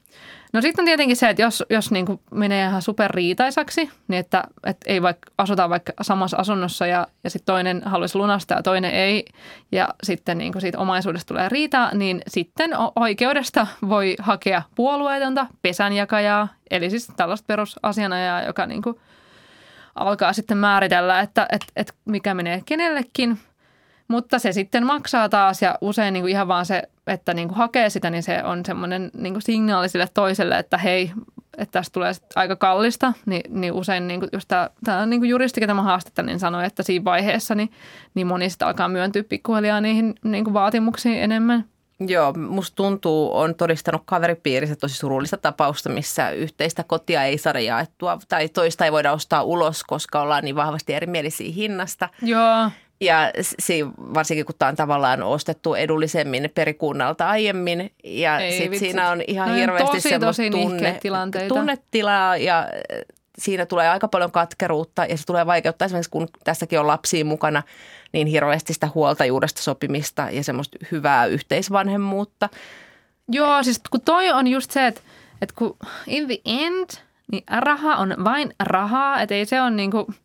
[0.53, 4.43] No sitten on tietenkin se, että jos, jos niin kuin menee ihan superriitaisaksi, niin että,
[4.63, 8.91] että ei vaikka asuta vaikka samassa asunnossa ja, ja sitten toinen haluaisi lunastaa ja toinen
[8.91, 9.25] ei,
[9.71, 16.47] ja sitten niin kuin siitä omaisuudesta tulee riita, niin sitten oikeudesta voi hakea puolueetonta pesänjakajaa,
[16.71, 18.95] eli siis tällaista perusasianajaa, joka niin kuin
[19.95, 23.39] alkaa sitten määritellä, että, että, että mikä menee kenellekin–
[24.09, 27.57] mutta se sitten maksaa taas ja usein niin kuin ihan vaan se, että niin kuin
[27.57, 31.11] hakee sitä, niin se on semmoinen niin kuin signaali sille toiselle, että hei,
[31.57, 35.29] että tästä tulee aika kallista, niin, niin usein niin kuin just tämä, tämä niin kuin
[35.29, 37.71] juristi, ketä mä haastetta, niin sanoi, että siinä vaiheessa niin,
[38.15, 41.65] niin moni sitten alkaa myöntyä pikkuhiljaa niihin niin kuin vaatimuksiin enemmän.
[42.07, 48.19] Joo, musta tuntuu, on todistanut kaveripiirissä tosi surullista tapausta, missä yhteistä kotia ei saada jaettua
[48.27, 52.09] tai toista ei voida ostaa ulos, koska ollaan niin vahvasti erimielisiä hinnasta.
[52.21, 52.69] Joo.
[53.01, 57.91] Ja si, varsinkin kun tämä on tavallaan ostettu edullisemmin perikunnalta aiemmin.
[58.03, 60.99] Ja sitten siinä on ihan no, hirveästi tosi, semmoista tosi tunne,
[61.47, 63.01] tunnetilaa ja äh,
[63.37, 67.63] siinä tulee aika paljon katkeruutta ja se tulee vaikeuttaa esimerkiksi, kun tässäkin on lapsia mukana,
[68.13, 72.49] niin hirveästi sitä huoltajuudesta sopimista ja semmoista hyvää yhteisvanhemmuutta.
[73.29, 75.01] Joo, siis kun toi on just se, että,
[75.41, 76.89] että kun in the end,
[77.31, 80.05] niin raha on vain rahaa, että ei se ole niin kuin–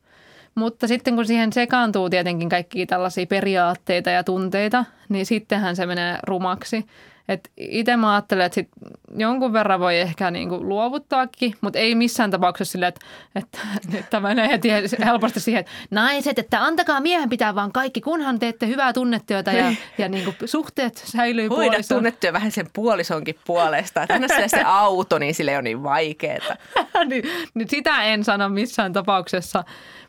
[0.54, 6.18] mutta sitten kun siihen sekaantuu tietenkin kaikki tällaisia periaatteita ja tunteita, niin sittenhän se menee
[6.22, 6.86] rumaksi.
[7.28, 8.68] Et itse mä ajattelen, että sit
[9.16, 13.00] jonkun verran voi ehkä niinku luovuttaakin, mutta ei missään tapauksessa sille, että,
[13.34, 13.58] että
[13.92, 14.68] nyt tämä menee heti
[15.04, 19.72] helposti siihen, että naiset, että antakaa miehen pitää vaan kaikki, kunhan teette hyvää tunnetyötä ja,
[19.98, 24.02] ja niinku suhteet säilyy Hoida tunnetyö vähän sen puolisonkin puolesta.
[24.02, 26.56] Että anna se auto, niin sille on niin vaikeaa.
[27.08, 29.64] niin, niin sitä en sano missään tapauksessa.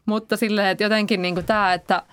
[0.05, 2.03] Mutta silleen, että jotenkin niin kuin tämä, että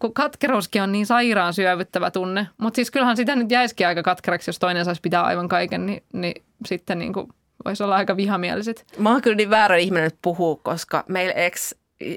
[0.00, 2.46] kun katkeruuskin on niin sairaan syövyttävä tunne.
[2.58, 6.02] Mutta siis kyllähän sitä nyt jäisikin aika katkeraksi, jos toinen saisi pitää aivan kaiken, niin,
[6.12, 7.28] niin sitten niin kuin
[7.64, 8.84] voisi olla aika vihamieliset.
[8.98, 11.74] Mä oon kyllä niin väärä ihminen nyt puhua, koska meillä ex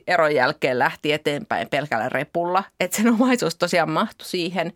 [0.08, 4.74] eron jälkeen lähti eteenpäin pelkällä repulla, että sen omaisuus tosiaan mahtui siihen.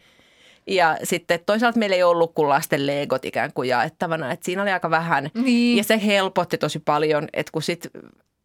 [0.68, 4.72] Ja sitten toisaalta meillä ei ollut kuin lasten legot ikään kuin jaettavana, että siinä oli
[4.72, 5.30] aika vähän.
[5.34, 5.78] Niin.
[5.78, 7.92] Ja se helpotti tosi paljon, että kun sitten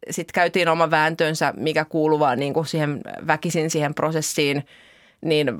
[0.09, 4.65] sit käytiin oma vääntönsä, mikä kuuluu vaan niin kuin siihen väkisin siihen prosessiin,
[5.21, 5.59] niin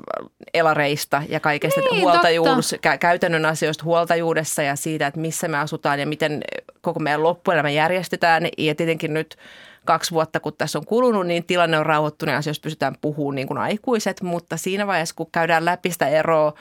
[0.54, 6.00] elareista ja kaikesta Niin, huoltajuus, kä- käytännön asioista huoltajuudessa ja siitä, että missä me asutaan
[6.00, 6.42] ja miten
[6.80, 8.48] koko meidän loppuelämä järjestetään.
[8.58, 9.36] Ja tietenkin nyt
[9.84, 13.48] kaksi vuotta, kun tässä on kulunut, niin tilanne on rauhoittunut ja asioista pystytään puhumaan niin
[13.48, 16.52] kuin aikuiset, mutta siinä vaiheessa, kun käydään läpi sitä eroa,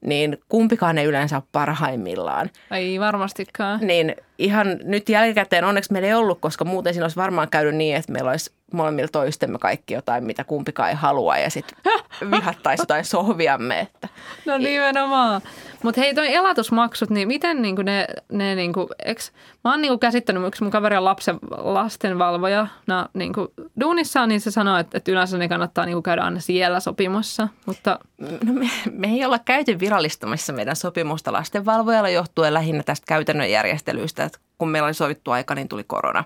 [0.00, 2.50] niin kumpikaan ei yleensä ole parhaimmillaan.
[2.70, 3.80] Ei varmastikaan.
[3.82, 7.96] Niin ihan nyt jälkikäteen onneksi meillä ei ollut, koska muuten siinä olisi varmaan käynyt niin,
[7.96, 11.78] että meillä olisi molemmilla toistemme kaikki jotain, mitä kumpikaan ei halua ja sitten
[12.30, 13.80] vihattaisi jotain sohviamme.
[13.80, 14.08] Että.
[14.46, 15.40] No nimenomaan.
[15.82, 19.32] Mutta hei, toi elatusmaksut, niin miten niinku ne, ne niinku, eks,
[19.64, 24.50] mä oon niinku käsittänyt, yksi mun kaveri on lapsen, lastenvalvoja no, niinku, duunissa, niin se
[24.50, 27.98] sanoo, että, että yleensä ne kannattaa niinku käydä aina siellä sopimassa, mutta
[28.46, 34.24] No me, me ei olla käyty virallistamassa meidän sopimusta lastenvalvojalla johtuen lähinnä tästä käytännön järjestelyistä,
[34.34, 36.24] että kun meillä oli sovittu aika, niin tuli korona.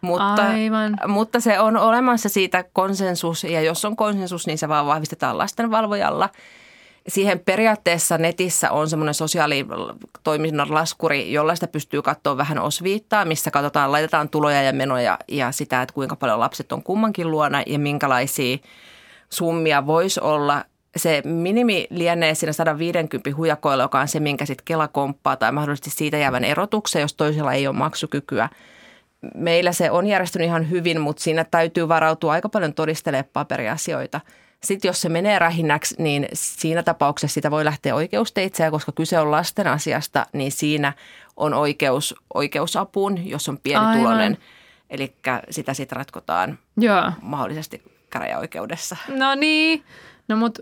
[0.00, 0.96] Mutta, Aivan.
[1.06, 6.28] mutta se on olemassa siitä konsensus ja jos on konsensus, niin se vaan vahvistetaan lastenvalvojalla.
[7.08, 13.92] Siihen periaatteessa netissä on semmoinen sosiaalitoiminnan laskuri, jolla sitä pystyy katsoa vähän osviittaa, missä katsotaan,
[13.92, 18.58] laitetaan tuloja ja menoja ja sitä, että kuinka paljon lapset on kummankin luona ja minkälaisia
[19.30, 20.64] summia voisi olla.
[20.96, 25.90] Se minimi lienee siinä 150 hujakoilla, joka on se, minkä sitten Kela komppaa tai mahdollisesti
[25.90, 28.48] siitä jäävän erotuksen, jos toisella ei ole maksukykyä.
[29.34, 34.20] Meillä se on järjestynyt ihan hyvin, mutta siinä täytyy varautua aika paljon todistelemaan paperiasioita.
[34.62, 39.18] Sitten jos se menee rähinnäksi, niin siinä tapauksessa sitä voi lähteä oikeusteitse, ja koska kyse
[39.18, 40.92] on lasten asiasta, niin siinä
[41.36, 44.38] on oikeus oikeusapuun, jos on pienituloinen.
[44.90, 45.14] Eli
[45.50, 47.12] sitä sitten ratkotaan joo.
[47.22, 48.96] mahdollisesti käräjäoikeudessa.
[49.08, 49.84] No niin,
[50.28, 50.58] no mut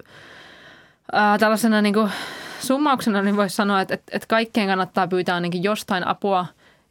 [1.12, 2.09] ää, tällaisena niinku
[2.61, 6.46] summauksena niin voisi sanoa, että, että, että kaikkeen kannattaa pyytää ainakin jostain apua,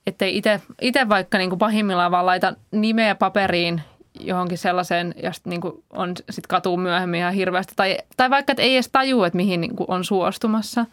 [0.07, 0.41] ettei
[0.81, 3.81] itse vaikka niinku pahimmillaan vaan laita nimeä paperiin
[4.19, 7.73] johonkin sellaiseen, josta niinku on sit katuu myöhemmin ihan hirveästi.
[7.75, 10.86] Tai, tai vaikka et ei edes tajua, että mihin niinku on suostumassa.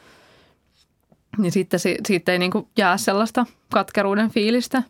[1.39, 4.83] Niin sitten si, siitä ei niinku jää sellaista katkeruuden fiilistä.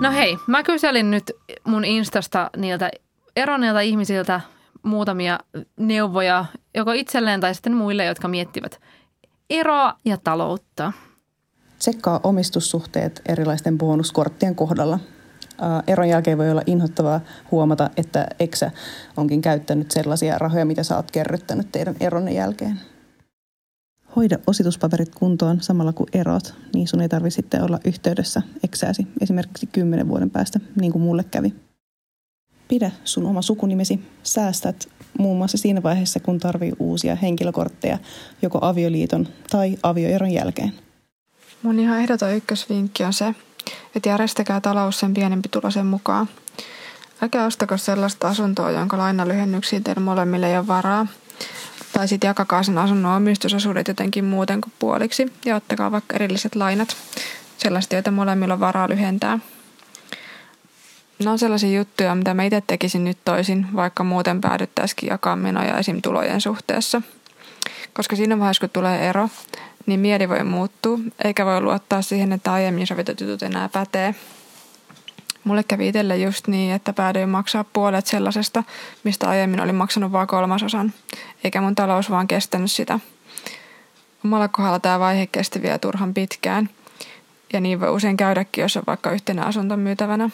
[0.00, 1.30] No hei, mä kyselin nyt
[1.64, 2.90] mun Instasta niiltä
[3.36, 4.40] eronneilta ihmisiltä
[4.82, 5.38] muutamia
[5.76, 8.80] neuvoja, joko itselleen tai sitten muille, jotka miettivät
[9.50, 10.92] eroa ja taloutta.
[11.78, 14.98] Tsekkaa omistussuhteet erilaisten bonuskorttien kohdalla.
[15.60, 18.70] Ää, Eron jälkeen voi olla inhottavaa huomata, että eksä
[19.16, 22.80] onkin käyttänyt sellaisia rahoja, mitä sä oot kerryttänyt teidän eronne jälkeen.
[24.16, 29.66] Hoida osituspaperit kuntoon samalla kun erot, niin sun ei tarvitse sitten olla yhteydessä eksääsi esimerkiksi
[29.66, 31.54] kymmenen vuoden päästä, niin kuin mulle kävi.
[32.70, 34.00] Pidä sun oma sukunimesi.
[34.22, 37.98] Säästät muun muassa siinä vaiheessa, kun tarvii uusia henkilökortteja
[38.42, 40.72] joko avioliiton tai avioeron jälkeen.
[41.62, 43.34] Mun ihan ehdoton ykkösvinkki on se,
[43.94, 46.28] että järjestäkää talous sen pienempi tulosen mukaan.
[47.22, 51.06] Älkää ostako sellaista asuntoa, jonka lainalyhennyksiin teillä molemmille ei ole varaa.
[51.92, 56.96] Tai sitten jakakaa sen asunnon omistusosuudet jotenkin muuten kuin puoliksi ja ottakaa vaikka erilliset lainat.
[57.58, 59.38] Sellaista, joita molemmilla on varaa lyhentää.
[61.24, 65.78] Ne on sellaisia juttuja, mitä mä itse tekisin nyt toisin, vaikka muuten päädyttäisikin jakaa menoja
[65.78, 66.02] esim.
[66.02, 67.02] tulojen suhteessa.
[67.92, 69.28] Koska siinä vaiheessa, kun tulee ero,
[69.86, 74.14] niin mieli voi muuttua, eikä voi luottaa siihen, että aiemmin sovitut jutut enää pätee.
[75.44, 78.64] Mulle kävi itselle just niin, että päädyin maksaa puolet sellaisesta,
[79.04, 80.92] mistä aiemmin olin maksanut vain kolmasosan,
[81.44, 83.00] eikä mun talous vaan kestänyt sitä.
[84.24, 86.70] Omalla kohdalla tämä vaihe kesti vielä turhan pitkään,
[87.52, 90.30] ja niin voi usein käydäkin, jos on vaikka yhtenä asunto myytävänä.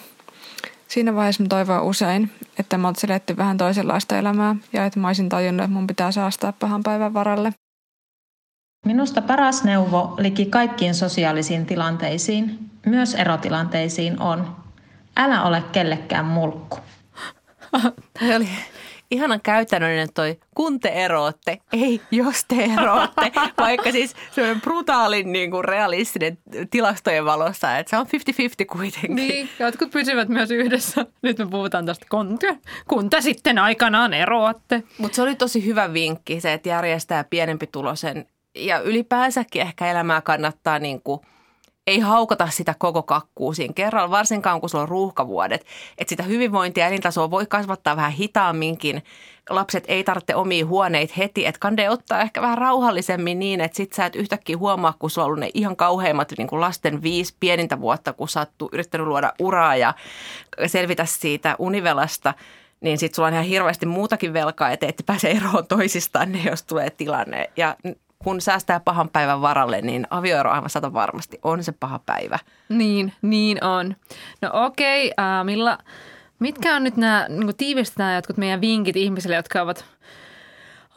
[0.88, 5.06] Siinä vaiheessa mä toivon usein, että mä oot seletty vähän toisenlaista elämää ja että mä
[5.06, 7.52] olisin tajunnut, että mun pitää säästää pahan päivän varalle.
[8.86, 14.56] Minusta paras neuvo liki kaikkiin sosiaalisiin tilanteisiin, myös erotilanteisiin on,
[15.16, 16.78] älä ole kellekään mulkku.
[18.18, 18.48] Toi oli
[19.10, 23.32] ihanan käytännöllinen toi, kun te erootte, ei jos te erootte.
[23.58, 26.38] Vaikka siis semmoinen brutaalin niin kuin realistinen
[26.70, 28.08] tilastojen valossa, että se on 50-50
[28.72, 29.16] kuitenkin.
[29.16, 31.06] Niin, jotkut pysyvät myös yhdessä.
[31.22, 34.82] Nyt me puhutaan tästä, kun te, kun te sitten aikanaan eroatte.
[34.98, 40.20] Mutta se oli tosi hyvä vinkki se, että järjestää pienempi tulosen ja ylipäänsäkin ehkä elämää
[40.20, 41.20] kannattaa niin kuin
[41.86, 45.66] ei haukata sitä koko kakkuu siinä kerralla, varsinkaan kun sulla on ruuhkavuodet.
[45.98, 49.02] Että sitä hyvinvointia ja elintasoa voi kasvattaa vähän hitaamminkin.
[49.50, 53.92] Lapset ei tarvitse omia huoneita heti, että kande ottaa ehkä vähän rauhallisemmin niin, että sit
[53.92, 57.34] sä et yhtäkkiä huomaa, kun sulla on ollut ne ihan kauheimmat niin kuin lasten viisi
[57.40, 59.94] pienintä vuotta, kun sä oot yrittänyt luoda uraa ja
[60.66, 62.34] selvitä siitä univelasta–
[62.80, 66.90] niin sitten sulla on ihan hirveästi muutakin velkaa, että ette pääse eroon toisistaan, jos tulee
[66.90, 67.50] tilanne.
[67.56, 67.76] Ja
[68.18, 72.38] kun säästää pahan päivän varalle, niin avioero aivan sata varmasti on se paha päivä.
[72.68, 73.96] Niin, niin on.
[74.42, 75.78] No okei, okay, äh, Milla,
[76.38, 79.84] mitkä on nyt nämä, niin tiivistetään jotkut meidän vinkit ihmisille, jotka ovat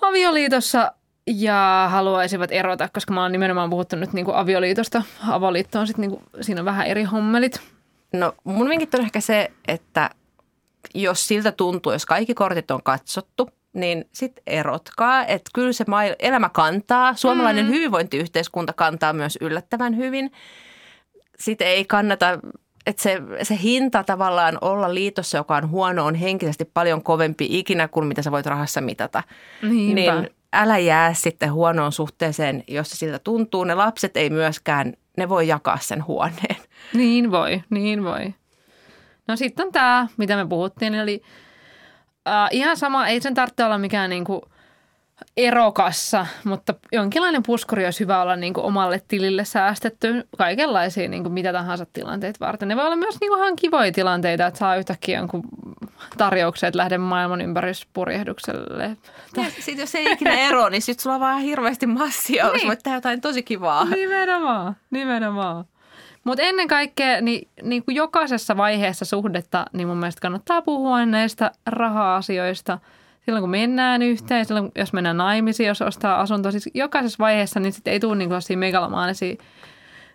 [0.01, 0.91] avioliitossa
[1.27, 5.03] ja haluaisivat erota, koska mä oon nimenomaan puhuttu nyt niin kuin avioliitosta.
[5.27, 7.61] Avoliitto on sitten, niin kuin, siinä on vähän eri hommelit.
[8.13, 10.09] No mun vinkit on ehkä se, että
[10.95, 15.25] jos siltä tuntuu, jos kaikki kortit on katsottu, niin sitten erotkaa.
[15.25, 15.85] Että kyllä se
[16.19, 17.15] elämä kantaa.
[17.15, 17.71] Suomalainen mm.
[17.71, 20.31] hyvinvointiyhteiskunta kantaa myös yllättävän hyvin.
[21.39, 22.39] Sitten ei kannata,
[22.85, 27.87] että se, se hinta tavallaan olla liitossa, joka on huono, on henkisesti paljon kovempi ikinä
[27.87, 29.23] kuin mitä sä voit rahassa mitata.
[29.61, 30.21] Niinpä.
[30.21, 33.63] Niin älä jää sitten huonoon suhteeseen, jos se siltä tuntuu.
[33.63, 36.55] Ne lapset ei myöskään, ne voi jakaa sen huoneen.
[36.93, 38.33] Niin voi, niin voi.
[39.27, 41.21] No sitten on tämä, mitä me puhuttiin, eli
[42.27, 44.41] äh, ihan sama, ei sen tarvitse olla mikään niinku
[45.37, 51.85] erokassa, mutta jonkinlainen puskuri olisi hyvä olla niinku omalle tilille säästetty kaikenlaisia niinku mitä tahansa
[51.93, 52.67] tilanteita varten.
[52.67, 55.43] Ne voi olla myös niinku ihan kivoja tilanteita, että saa yhtäkkiä jonkun
[56.17, 58.97] tarjouksen, että lähden maailman ympäryspurjehdukselle.
[59.59, 62.67] Sitten jos ei ikinä ero, niin sitten sulla on vaan hirveästi massia, niin.
[62.67, 63.85] voit tehdä jotain tosi kivaa.
[63.85, 65.65] Nimenomaan, nimenomaan.
[66.23, 71.51] Mutta ennen kaikkea niin, niin kuin jokaisessa vaiheessa suhdetta, niin mun mielestä kannattaa puhua näistä
[71.65, 72.79] raha-asioista.
[73.25, 77.73] Silloin kun mennään yhteen, silloin jos mennään naimisiin, jos ostaa asunto, siis jokaisessa vaiheessa, niin
[77.73, 79.35] sitten ei tule niin kuin megalomaanisia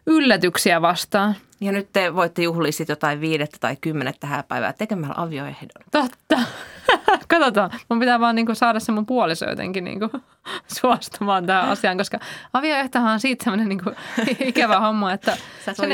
[0.07, 1.35] yllätyksiä vastaan.
[1.61, 5.85] Ja nyt te voitte juhlia sitten jotain viidettä tai kymmenettä hääpäivää tekemällä avioehdon.
[5.91, 6.41] Totta.
[7.29, 7.71] Katsotaan.
[7.89, 10.11] Mun pitää vaan niinku saada se mun puoliso jotenkin niinku
[10.81, 12.19] suostumaan tähän asiaan, koska
[12.53, 13.91] avioehtohan on siitä semmoinen niinku
[14.41, 15.37] ikävä homma, että...
[15.65, 15.89] Sä sen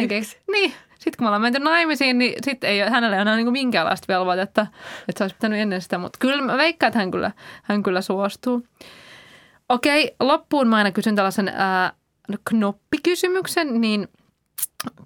[0.52, 0.74] Niin.
[0.94, 4.66] Sitten kun me ollaan menty naimisiin, niin sitten ei hänellä ole enää niinku minkäänlaista velvoitetta,
[5.08, 5.98] että se olisi pitänyt ennen sitä.
[5.98, 7.30] Mutta kyllä mä veikkaan, että hän kyllä,
[7.62, 8.66] hän kyllä suostuu.
[9.68, 11.92] Okei, loppuun mä aina kysyn tällaisen ää,
[12.44, 14.08] knoppikysymyksen, niin–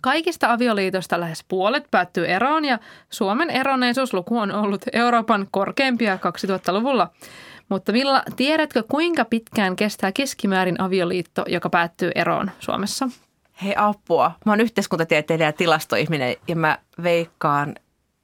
[0.02, 2.78] Kaikista avioliitosta lähes puolet päättyy eroon ja
[3.10, 7.10] Suomen eroneisuusluku on ollut Euroopan korkeimpia 2000-luvulla.
[7.68, 13.08] Mutta Villa, tiedätkö kuinka pitkään kestää keskimäärin avioliitto, joka päättyy eroon Suomessa?
[13.62, 14.32] Hei apua.
[14.46, 17.74] Mä oon yhteiskuntatieteilijä ja tilastoihminen ja mä veikkaan,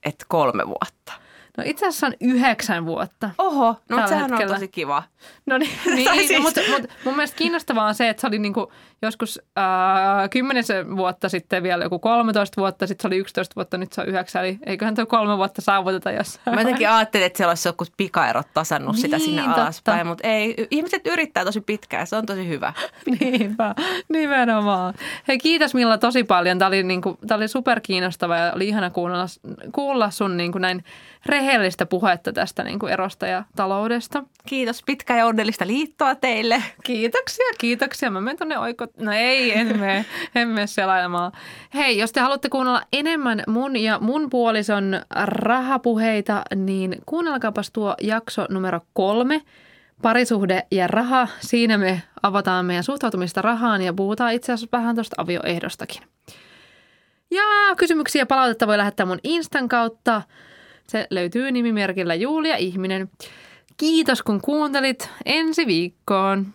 [0.05, 1.13] että kolme vuotta.
[1.57, 3.31] No itse asiassa on yhdeksän vuotta.
[3.39, 4.53] Oho, no sehän hetkellä.
[4.53, 5.03] on tosi kiva.
[5.47, 6.31] No niin, niin siis...
[6.31, 10.97] no, mutta, mutta mun mielestä kiinnostavaa on se, että se oli niinku joskus äh, kymmenisen
[10.97, 14.45] vuotta sitten vielä joku 13 vuotta, sitten se oli 11 vuotta, nyt se on yhdeksän,
[14.45, 16.55] eli eiköhän tuo kolme vuotta saavuteta jossain.
[16.55, 19.63] Mä jotenkin ajattelin, että siellä olisi joku pikaerot tasannut niin, sitä sinne totta.
[19.63, 22.73] alaspäin, mutta ei, ihmiset yrittää tosi pitkään, se on tosi hyvä.
[23.21, 23.75] Niinpä,
[24.09, 24.95] nimenomaan.
[25.29, 29.27] Hei kiitos Milla tosi paljon, tämä oli, niinku, tämä oli superkiinnostava ja oli ihana kuulla,
[29.73, 30.85] kuulla sun niinku näin
[31.27, 34.25] rehellistä puhetta tästä niin kuin erosta ja taloudesta.
[34.47, 36.63] Kiitos pitkää ja onnellista liittoa teille.
[36.85, 38.11] Kiitoksia, kiitoksia.
[38.11, 38.87] Mä menen tuonne oiko...
[38.99, 41.33] No ei, en mene, en mene selailemaan.
[41.75, 48.47] Hei, jos te haluatte kuunnella enemmän mun ja mun puolison rahapuheita, niin kuunnelkaapas tuo jakso
[48.51, 49.43] numero kolme.
[50.03, 51.29] Parisuhde ja raha.
[51.41, 56.03] Siinä me avataan meidän suhtautumista rahaan ja puhutaan itse asiassa vähän tuosta avioehdostakin.
[57.31, 57.43] Ja
[57.77, 60.23] kysymyksiä palautetta voi lähettää mun Instan kautta–
[60.91, 63.11] se löytyy nimimerkillä Julia Ihminen.
[63.77, 65.11] Kiitos kun kuuntelit.
[65.25, 66.47] Ensi viikkoon.